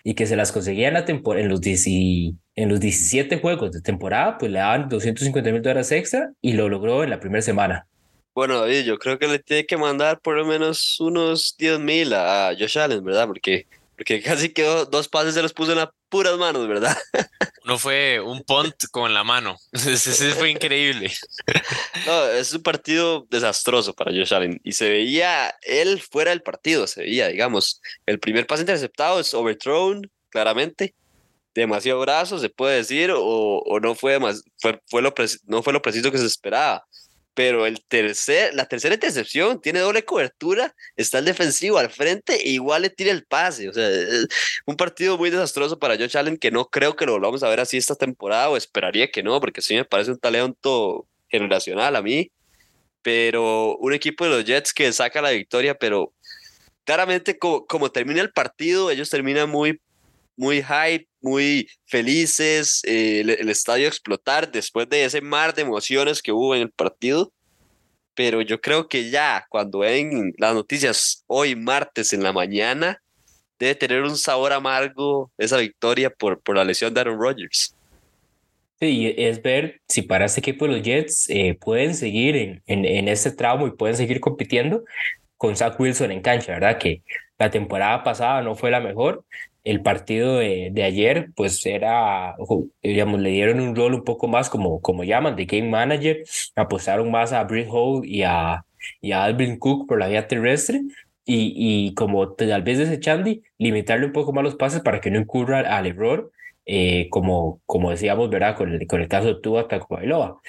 [0.08, 4.58] Y que se las conseguía en, los, en los 17 juegos de temporada, pues le
[4.58, 7.86] daban 250 mil dólares extra y lo logró en la primera semana.
[8.34, 12.14] Bueno, David, yo creo que le tiene que mandar por lo menos unos 10 mil
[12.14, 13.26] a Josh Allen, ¿verdad?
[13.26, 13.66] Porque
[13.98, 16.96] porque casi quedó dos pases se los puso en las puras manos, ¿verdad?
[17.64, 19.58] No fue un punt con la mano.
[19.72, 21.12] Ese fue increíble.
[22.06, 24.58] No, es un partido desastroso para Josh Allen.
[24.64, 27.82] Y se veía él fuera del partido, se veía, digamos.
[28.06, 30.94] El primer pase interceptado es overthrown, claramente.
[31.54, 35.12] Demasiado brazo, se puede decir, o, o no fue, más, fue, fue lo
[35.44, 36.87] no fue lo preciso que se esperaba
[37.38, 42.50] pero el tercer, la tercera intercepción tiene doble cobertura, está el defensivo al frente e
[42.50, 43.68] igual le tira el pase.
[43.68, 43.88] O sea,
[44.66, 47.60] un partido muy desastroso para Josh Allen que no creo que lo volvamos a ver
[47.60, 52.02] así esta temporada o esperaría que no, porque sí me parece un talento generacional a
[52.02, 52.32] mí.
[53.02, 56.12] Pero un equipo de los Jets que saca la victoria, pero
[56.82, 59.80] claramente como, termina el partido, ellos terminan muy
[60.34, 66.32] muy hype, muy felices, eh, el, estadio explotar después de ese mar de emociones que
[66.32, 67.32] hubo en el partido.
[68.14, 73.00] Pero yo creo que ya cuando ven las noticias hoy martes en la mañana,
[73.58, 77.74] debe tener un sabor amargo esa victoria por, por la lesión de Aaron Rodgers.
[78.80, 82.84] Sí, es ver si para este equipo de los Jets eh, pueden seguir en, en,
[82.84, 84.84] en este tramo y pueden seguir compitiendo
[85.36, 86.78] con Zach Wilson en cancha, ¿verdad?
[86.78, 87.02] Que
[87.38, 89.24] la temporada pasada no fue la mejor,
[89.68, 92.36] el partido de, de, ayer, pues era,
[92.82, 96.22] digamos, le dieron un rol un poco más como, como llaman, de game manager,
[96.56, 98.64] apostaron más a Britt Hall y a,
[99.02, 100.80] y a Alvin Cook por la vía terrestre,
[101.26, 105.18] y, y como tal vez desechando, limitarle un poco más los pases para que no
[105.20, 106.32] incurra al error,
[106.64, 108.56] eh, como, como decíamos, ¿verdad?
[108.56, 110.40] Con el, con el caso de Tua Tagovailoa.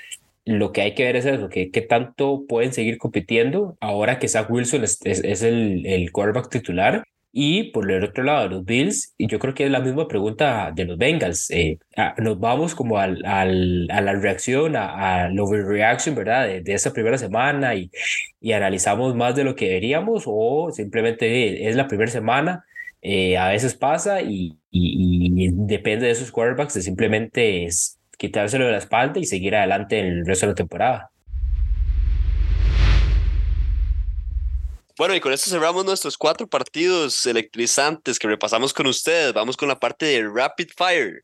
[0.45, 4.29] Lo que hay que ver es eso, que qué tanto pueden seguir compitiendo ahora que
[4.29, 8.65] Zach Wilson es, es, es el, el quarterback titular y por el otro lado, los
[8.65, 11.50] Bills, y yo creo que es la misma pregunta de los Bengals.
[11.52, 11.78] Eh,
[12.18, 16.48] nos vamos como al, al, a la reacción, a, a la overreaction, ¿verdad?
[16.48, 17.92] De, de, esa primera semana y,
[18.42, 22.65] y analizamos más de lo que deberíamos, o simplemente es la primera semana,
[23.02, 27.68] eh, a veces pasa y, y, y, depende de esos quarterbacks de simplemente
[28.18, 31.12] quitárselo de la espalda y seguir adelante el resto de la temporada.
[35.00, 39.32] Bueno, y con esto cerramos nuestros cuatro partidos electrizantes que repasamos con ustedes.
[39.34, 41.24] Vamos con la parte de Rapid Fire.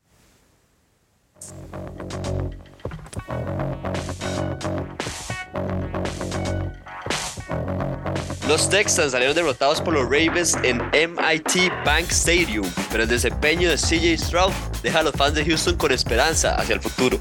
[8.48, 13.76] Los Texans salieron derrotados por los Ravens en MIT Bank Stadium, pero el desempeño de
[13.76, 17.20] CJ Stroud deja a los fans de Houston con esperanza hacia el futuro.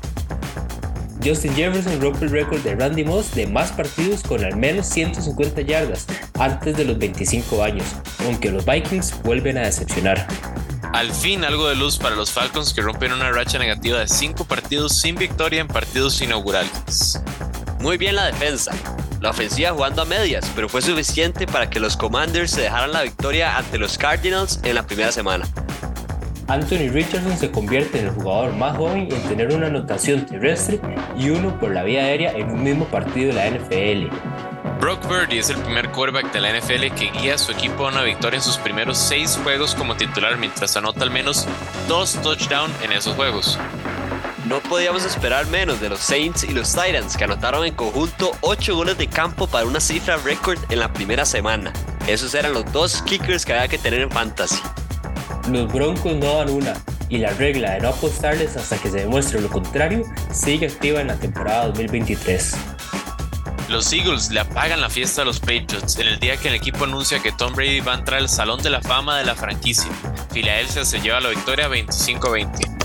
[1.26, 5.62] Justin Jefferson rompe el récord de Randy Moss de más partidos con al menos 150
[5.62, 6.06] yardas
[6.38, 7.84] antes de los 25 años,
[8.26, 10.28] aunque los Vikings vuelven a decepcionar.
[10.94, 14.46] Al fin algo de luz para los Falcons que rompen una racha negativa de 5
[14.46, 17.20] partidos sin victoria en partidos inaugurales.
[17.80, 18.72] Muy bien la defensa,
[19.20, 23.02] la ofensiva jugando a medias, pero fue suficiente para que los Commanders se dejaran la
[23.02, 25.48] victoria ante los Cardinals en la primera semana.
[26.48, 30.80] Anthony Richardson se convierte en el jugador más joven en tener una anotación terrestre
[31.18, 34.16] y uno por la vía aérea en un mismo partido de la NFL.
[34.80, 37.90] Brock Purdy es el primer quarterback de la NFL que guía a su equipo a
[37.90, 41.48] una victoria en sus primeros seis juegos como titular mientras anota al menos
[41.88, 43.58] dos touchdowns en esos juegos.
[44.46, 48.76] No podíamos esperar menos de los Saints y los Titans que anotaron en conjunto 8
[48.76, 51.74] goles de campo para una cifra récord en la primera semana.
[52.06, 54.62] Esos eran los dos kickers que había que tener en fantasy.
[55.50, 56.74] Los Broncos no dan una
[57.08, 60.04] y la regla de no apostarles hasta que se demuestre lo contrario
[60.34, 62.56] sigue activa en la temporada 2023.
[63.70, 66.84] Los Eagles le apagan la fiesta a los Patriots en el día que el equipo
[66.84, 69.92] anuncia que Tom Brady va a entrar al Salón de la Fama de la franquicia.
[70.32, 72.76] Filadelfia se lleva la victoria 25-20.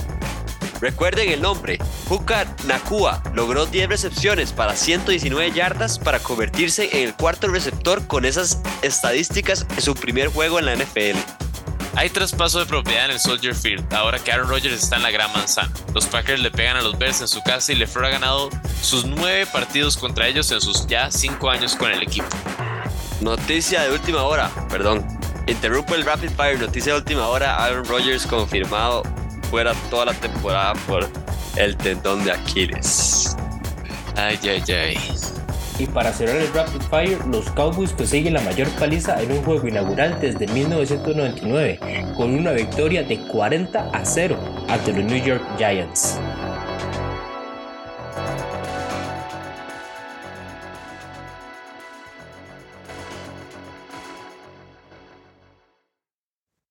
[0.81, 1.77] Recuerden el nombre.
[2.07, 8.25] Puka Nakua logró 10 recepciones para 119 yardas para convertirse en el cuarto receptor con
[8.25, 11.19] esas estadísticas en su primer juego en la NFL.
[12.01, 15.11] Hay traspaso de propiedad en el Soldier Field, ahora que Aaron Rodgers está en la
[15.11, 15.71] Gran Manzana.
[15.93, 18.49] Los Packers le pegan a los Bears en su casa y LeFleur ha ganado
[18.81, 22.25] sus nueve partidos contra ellos en sus ya cinco años con el equipo.
[23.19, 25.05] Noticia de última hora, perdón.
[25.45, 26.59] Interrumpo el Rapid Fire.
[26.59, 27.63] Noticia de última hora.
[27.63, 29.03] Aaron Rodgers confirmado
[29.51, 31.07] fuera toda la temporada por
[31.55, 33.37] el tendón de Aquiles.
[34.15, 35.30] Ay, ay, ay.
[35.81, 39.67] Y para cerrar el Rapid Fire, los Cowboys consiguen la mayor paliza en un juego
[39.67, 41.79] inaugural desde 1999,
[42.15, 44.37] con una victoria de 40 a 0
[44.69, 46.19] ante los New York Giants.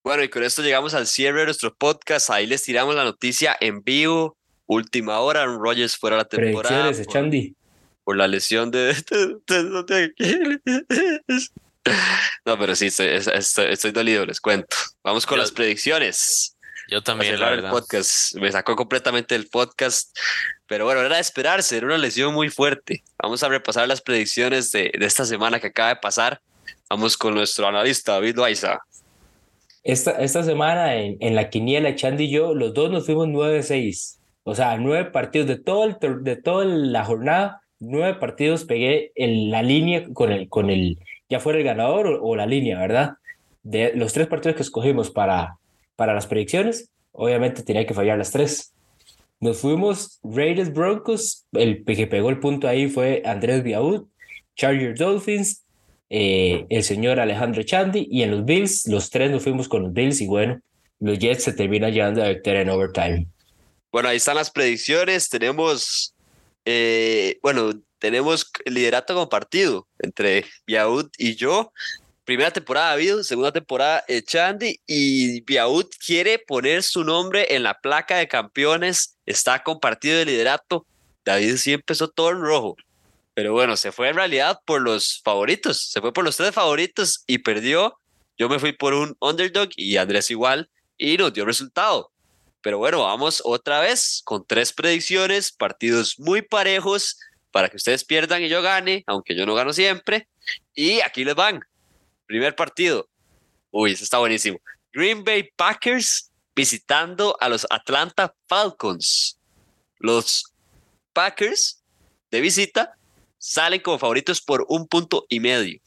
[0.03, 2.29] Bueno, y con esto llegamos al cierre de nuestro podcast.
[2.29, 4.37] Ahí les tiramos la noticia en vivo.
[4.65, 6.83] Última hora, Aaron Rodgers fuera la temporada.
[6.83, 7.55] Predicciones, por- Chandy.
[8.11, 8.93] Por la lesión de.
[12.45, 14.75] No, pero sí, estoy, estoy- estoy dolido, les cuento.
[15.03, 16.55] Vamos con Yo- las predicciones.
[16.89, 17.71] Yo también, la cerrar el verdad.
[17.71, 18.35] podcast.
[18.35, 20.15] Me sacó completamente del podcast.
[20.67, 23.01] Pero bueno, era de esperarse, era una lesión muy fuerte.
[23.17, 26.41] Vamos a repasar las predicciones de, de esta semana que acaba de pasar.
[26.89, 28.79] Vamos con nuestro analista, David Loaiza.
[29.83, 34.17] Esta, esta semana en, en la quiniela, Chandy y yo, los dos nos fuimos 9-6.
[34.43, 39.51] O sea, nueve partidos de, todo el, de toda la jornada, nueve partidos pegué en
[39.51, 43.15] la línea con el, con el ya fuera el ganador o, o la línea, ¿verdad?
[43.63, 45.57] De los tres partidos que escogimos para,
[45.97, 48.73] para las predicciones, obviamente tenía que fallar las tres.
[49.39, 54.05] Nos fuimos Raiders Broncos, el que pegó el punto ahí fue Andrés Biaud,
[54.55, 55.65] Chargers Dolphins,
[56.09, 59.93] eh, el señor Alejandro Chandy y en los Bills, los tres nos fuimos con los
[59.93, 60.61] Bills y bueno,
[60.99, 63.27] los Jets se terminan llevando la victoria en overtime.
[63.91, 65.27] Bueno, ahí están las predicciones.
[65.27, 66.13] Tenemos,
[66.65, 71.71] eh, bueno, tenemos liderato compartido entre Biaud y yo.
[72.23, 77.79] Primera temporada David, segunda temporada eh, Chandy y Biaud quiere poner su nombre en la
[77.79, 79.17] placa de campeones.
[79.25, 80.85] Está compartido el liderato.
[81.25, 82.75] David sí empezó todo en rojo.
[83.33, 85.89] Pero bueno, se fue en realidad por los favoritos.
[85.89, 87.97] Se fue por los tres favoritos y perdió.
[88.37, 92.10] Yo me fui por un underdog y Andrés igual y nos dio resultado.
[92.61, 97.19] Pero bueno, vamos otra vez con tres predicciones, partidos muy parejos
[97.51, 100.27] para que ustedes pierdan y yo gane, aunque yo no gano siempre.
[100.73, 101.61] Y aquí les van.
[102.25, 103.09] Primer partido.
[103.71, 104.59] Uy, ese está buenísimo.
[104.93, 109.39] Green Bay Packers visitando a los Atlanta Falcons.
[109.97, 110.53] Los
[111.13, 111.83] Packers
[112.29, 112.95] de visita
[113.37, 115.79] salen como favoritos por un punto y medio.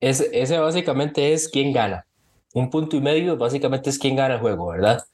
[0.00, 2.06] Ese, ese básicamente es quién gana.
[2.54, 5.04] Un punto y medio básicamente es quién gana el juego, ¿verdad?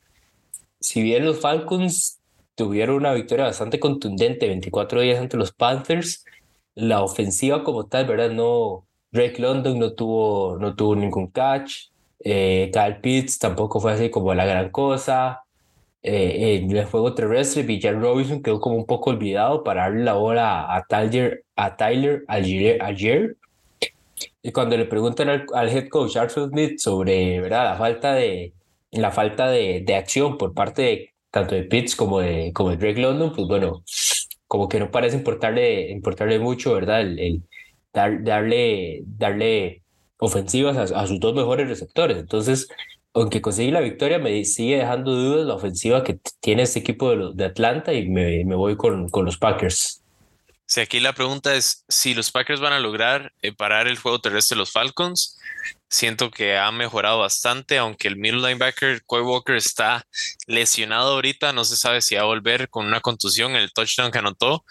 [0.84, 2.20] Si bien los Falcons
[2.54, 6.26] tuvieron una victoria bastante contundente, 24 días ante los Panthers,
[6.74, 8.30] la ofensiva como tal, ¿verdad?
[8.30, 11.86] No, Drake London no tuvo, no tuvo ningún catch,
[12.20, 12.70] eh,
[13.00, 15.44] Pitts tampoco fue así como la gran cosa.
[16.02, 20.12] Eh, en el juego terrestre, Villar Robinson quedó como un poco olvidado para darle la
[20.14, 23.38] bola a Tyler, a Tyler ayer, ayer.
[24.42, 27.64] Y cuando le preguntan al, al head coach Arthur Smith sobre ¿verdad?
[27.70, 28.52] la falta de,
[28.94, 32.76] la falta de, de acción por parte de tanto de Pitts como de, como de
[32.76, 33.82] Drake London, pues bueno,
[34.46, 37.00] como que no parece importarle, importarle mucho, ¿verdad?
[37.00, 37.42] El,
[37.92, 39.82] dar, darle, darle
[40.18, 42.18] ofensivas a, sus dos mejores receptores.
[42.18, 42.68] Entonces,
[43.14, 47.30] aunque conseguí la victoria, me sigue dejando dudas la ofensiva que tiene este equipo de,
[47.34, 50.04] de Atlanta y me, me voy con, con los Packers.
[50.66, 54.20] Si aquí la pregunta es si los Packers van a lograr eh, parar el juego
[54.20, 55.38] terrestre de los Falcons.
[55.94, 60.04] Siento que ha mejorado bastante, aunque el middle linebacker Coy Walker está
[60.48, 64.10] lesionado ahorita, no se sabe si va a volver con una contusión en el touchdown
[64.10, 64.64] que anotó.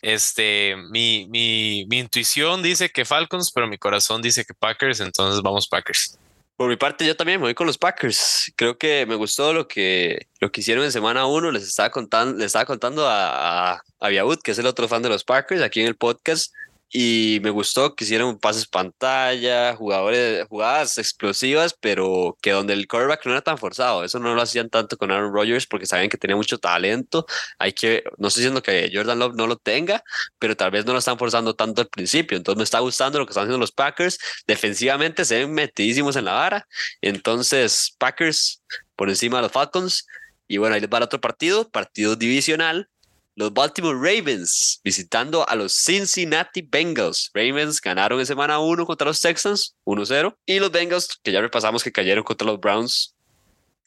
[0.00, 5.42] Este, mi, mi, mi intuición dice que Falcons, pero mi corazón dice que Packers, entonces
[5.42, 6.16] vamos Packers.
[6.56, 8.52] Por mi parte, yo también voy con los Packers.
[8.54, 11.50] Creo que me gustó lo que, lo que hicieron en semana uno.
[11.50, 15.02] Les estaba contando, les estaba contando a, a, a Biaud, que es el otro fan
[15.02, 16.52] de los Packers, aquí en el podcast.
[16.92, 23.24] Y me gustó que hicieron pases pantalla, jugadores, jugadas explosivas, pero que donde el quarterback
[23.26, 24.02] no era tan forzado.
[24.02, 27.26] Eso no lo hacían tanto con Aaron Rodgers porque sabían que tenía mucho talento.
[27.60, 30.02] Hay que, no estoy diciendo que Jordan Love no lo tenga,
[30.40, 32.36] pero tal vez no lo están forzando tanto al principio.
[32.36, 34.18] Entonces me está gustando lo que están haciendo los Packers.
[34.48, 36.66] Defensivamente se ven metidísimos en la vara.
[37.00, 38.62] Entonces, Packers
[38.96, 40.06] por encima de los Falcons.
[40.48, 42.89] Y bueno, ahí les va el otro partido, partido divisional.
[43.40, 47.30] Los Baltimore Ravens visitando a los Cincinnati Bengals.
[47.32, 50.36] Ravens ganaron en semana 1 contra los Texans, 1-0.
[50.44, 53.14] Y los Bengals, que ya repasamos que cayeron contra los Browns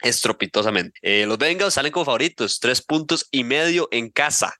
[0.01, 0.97] estropitosamente.
[1.03, 4.55] Eh, los Bengals salen como favoritos, tres puntos y medio en casa.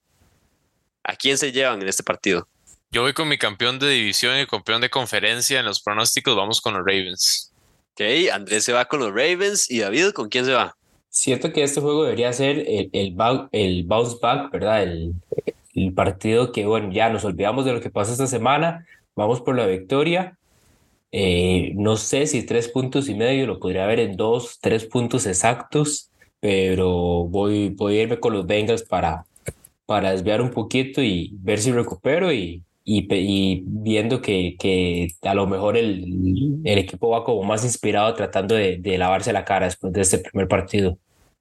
[1.04, 2.48] ¿A quién se llevan en este partido?
[2.92, 5.60] Yo voy con mi campeón de división y campeón de conferencia.
[5.60, 7.52] En los pronósticos vamos con los Ravens.
[7.94, 10.78] Ok, Andrés se va con los Ravens y David, ¿con quién se va?
[11.16, 13.16] Siento que este juego debería ser el, el,
[13.52, 14.82] el bounce back, ¿verdad?
[14.82, 15.14] El,
[15.76, 19.56] el partido que, bueno, ya nos olvidamos de lo que pasó esta semana, vamos por
[19.56, 20.40] la victoria.
[21.12, 25.28] Eh, no sé si tres puntos y medio lo podría ver en dos, tres puntos
[25.28, 26.10] exactos,
[26.40, 29.28] pero voy, voy a irme con los Bengals para,
[29.86, 35.48] para desviar un poquito y ver si recupero y, y, viendo que, que a lo
[35.48, 40.02] mejor el, el equipo va como más inspirado tratando de, lavarse la cara después de
[40.02, 40.98] este primer partido.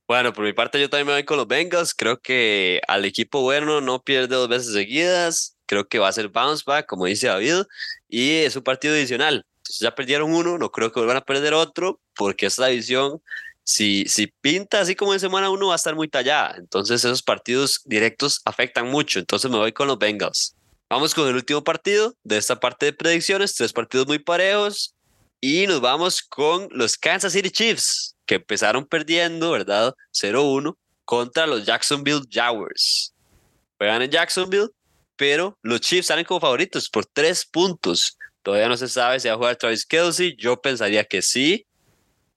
[0.07, 1.95] Bueno, por mi parte yo también me voy con los Bengals.
[1.95, 5.57] Creo que al equipo bueno no pierde dos veces seguidas.
[5.67, 7.63] Creo que va a ser bounce back, como dice David,
[8.09, 9.45] y es un partido adicional.
[9.81, 13.23] Ya perdieron uno, no creo que vuelvan a perder otro, porque esta división,
[13.65, 16.57] si, si pinta así como en semana uno, va a estar muy tallada.
[16.59, 19.19] Entonces esos partidos directos afectan mucho.
[19.19, 20.57] Entonces me voy con los Bengals.
[20.93, 24.95] Vamos con el último partido de esta parte de predicciones, tres partidos muy parejos.
[25.41, 29.95] Y nos vamos con los Kansas City Chiefs, que empezaron perdiendo, ¿verdad?
[30.13, 30.77] 0-1
[31.07, 33.15] contra los Jacksonville Jaguars.
[33.79, 34.69] Juegan en Jacksonville,
[35.17, 38.19] pero los Chiefs salen como favoritos por tres puntos.
[38.43, 40.37] Todavía no se sabe si va a jugar Travis Kelsey.
[40.37, 41.65] Yo pensaría que sí.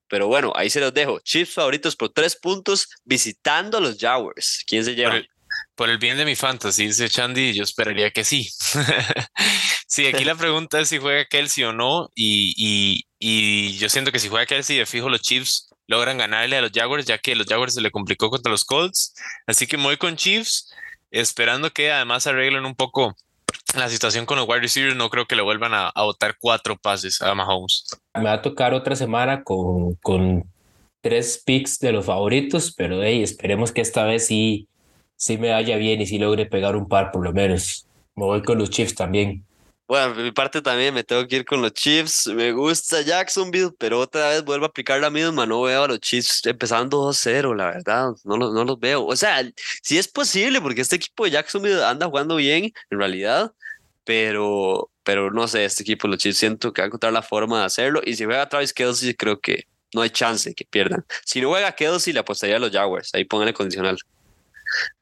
[0.07, 1.19] Pero bueno, ahí se los dejo.
[1.19, 4.63] Chiefs favoritos por tres puntos visitando a los Jaguars.
[4.65, 5.21] ¿Quién se lleva?
[5.75, 8.49] Por el, bien de mi fantasy, dice Chandy, yo esperaría que sí.
[9.87, 12.09] sí, aquí la pregunta es si juega Kelsey o no.
[12.15, 16.57] Y, y, y yo siento que si juega Kelsey, de fijo los Chiefs logran ganarle
[16.57, 19.13] a los Jaguars, ya que los Jaguars se le complicó contra los Colts.
[19.47, 20.73] Así que me voy con Chiefs,
[21.11, 23.15] esperando que además arreglen un poco
[23.75, 24.95] la situación con los wide receivers.
[24.95, 27.85] No creo que le vuelvan a, a botar cuatro pases a Mahomes.
[28.15, 30.43] Me va a tocar otra semana con, con
[31.05, 34.67] tres picks de los favoritos, pero hey, esperemos que esta vez sí,
[35.15, 37.87] sí me vaya bien y sí logre pegar un par por lo menos.
[38.15, 39.45] Me voy con los Chiefs también.
[39.87, 42.27] Bueno, mi parte también me tengo que ir con los Chiefs.
[42.27, 45.45] Me gusta Jacksonville, pero otra vez vuelvo a aplicar la misma.
[45.45, 48.13] No veo a los Chiefs empezando 2-0, la verdad.
[48.23, 49.05] No, no los veo.
[49.05, 49.43] O sea,
[49.83, 53.51] sí es posible porque este equipo de Jacksonville anda jugando bien, en realidad.
[54.05, 57.59] Pero, pero no sé, este equipo, los Chiefs, siento que va a encontrar la forma
[57.59, 58.01] de hacerlo.
[58.03, 61.05] Y si juega Travis Kelsey, creo que no hay chance que pierdan.
[61.25, 63.11] Si no juega Kelsey, le apostaría a los Jaguars.
[63.13, 63.97] Ahí pónganle condicional.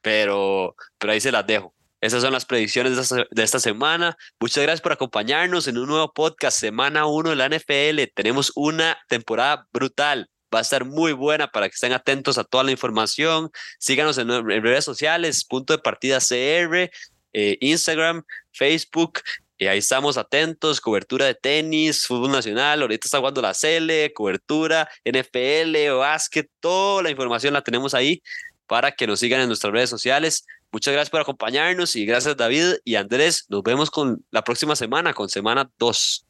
[0.00, 1.74] Pero, pero ahí se las dejo.
[2.04, 4.14] Esas son las predicciones de esta, semana.
[4.38, 8.12] Muchas gracias por acompañarnos en un nuevo podcast, semana 1 de la NFL.
[8.14, 10.28] Tenemos una temporada brutal.
[10.54, 13.50] Va a estar muy buena para que estén atentos a toda la información.
[13.78, 16.90] Síganos en, redes sociales, punto de partida CR,
[17.32, 19.20] eh, Instagram, Facebook.
[19.56, 24.90] Y ahí estamos atentos, cobertura de tenis, fútbol nacional, ahorita está jugando la CL, cobertura,
[25.06, 28.20] NFL, básquet, toda la información la tenemos ahí
[28.66, 30.46] para que nos sigan en nuestras redes sociales.
[30.72, 33.44] Muchas gracias por acompañarnos y gracias David y Andrés.
[33.48, 36.26] Nos vemos con la próxima semana, con semana 2.